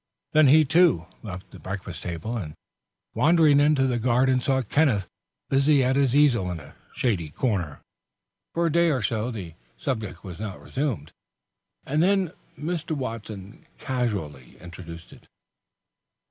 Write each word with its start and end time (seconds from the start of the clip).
Then 0.33 0.47
he, 0.47 0.65
too, 0.65 1.05
left 1.21 1.51
the 1.51 1.59
breakfast 1.59 2.01
table, 2.01 2.35
and 2.35 2.55
wandering 3.13 3.59
into 3.59 3.85
the 3.85 3.99
garden 3.99 4.39
saw 4.39 4.63
Kenneth 4.63 5.07
busy 5.47 5.83
at 5.83 5.95
his 5.95 6.15
easel 6.15 6.49
in 6.49 6.59
a 6.59 6.73
shady 6.95 7.29
corner. 7.29 7.81
For 8.55 8.65
a 8.65 8.71
day 8.71 8.89
or 8.89 9.03
so 9.03 9.29
the, 9.29 9.53
subject 9.77 10.23
was 10.23 10.39
not 10.39 10.59
resumed, 10.59 11.11
and 11.85 12.01
then 12.01 12.31
Mr. 12.57 12.93
Watson 12.97 13.67
casually 13.77 14.57
introduced 14.59 15.13
it. 15.13 15.27